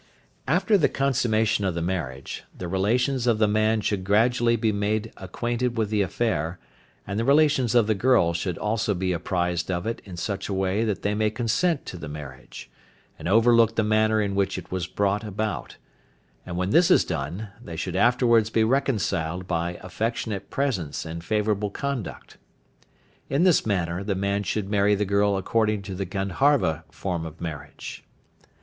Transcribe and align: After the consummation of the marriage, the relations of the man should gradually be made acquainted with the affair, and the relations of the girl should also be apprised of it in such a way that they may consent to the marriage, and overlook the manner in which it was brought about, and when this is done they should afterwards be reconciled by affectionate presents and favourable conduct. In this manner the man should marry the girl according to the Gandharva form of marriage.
After 0.47 0.79
the 0.79 0.89
consummation 0.89 1.63
of 1.63 1.75
the 1.75 1.81
marriage, 1.83 2.43
the 2.57 2.67
relations 2.67 3.27
of 3.27 3.37
the 3.37 3.47
man 3.47 3.81
should 3.81 4.03
gradually 4.03 4.55
be 4.55 4.71
made 4.71 5.13
acquainted 5.15 5.77
with 5.77 5.91
the 5.91 6.01
affair, 6.01 6.57
and 7.05 7.19
the 7.19 7.23
relations 7.23 7.75
of 7.75 7.85
the 7.85 7.93
girl 7.93 8.33
should 8.33 8.57
also 8.57 8.95
be 8.95 9.13
apprised 9.13 9.69
of 9.69 9.85
it 9.85 10.01
in 10.03 10.17
such 10.17 10.49
a 10.49 10.55
way 10.55 10.83
that 10.83 11.03
they 11.03 11.13
may 11.13 11.29
consent 11.29 11.85
to 11.85 11.97
the 11.97 12.07
marriage, 12.07 12.67
and 13.19 13.27
overlook 13.27 13.75
the 13.75 13.83
manner 13.83 14.19
in 14.19 14.33
which 14.33 14.57
it 14.57 14.71
was 14.71 14.87
brought 14.87 15.23
about, 15.23 15.77
and 16.47 16.57
when 16.57 16.71
this 16.71 16.89
is 16.89 17.05
done 17.05 17.49
they 17.63 17.75
should 17.75 17.95
afterwards 17.95 18.49
be 18.49 18.63
reconciled 18.63 19.47
by 19.47 19.77
affectionate 19.83 20.49
presents 20.49 21.05
and 21.05 21.23
favourable 21.23 21.69
conduct. 21.69 22.39
In 23.29 23.43
this 23.43 23.67
manner 23.67 24.03
the 24.03 24.15
man 24.15 24.41
should 24.41 24.67
marry 24.67 24.95
the 24.95 25.05
girl 25.05 25.37
according 25.37 25.83
to 25.83 25.93
the 25.93 26.05
Gandharva 26.05 26.85
form 26.89 27.23
of 27.23 27.39
marriage. 27.39 28.03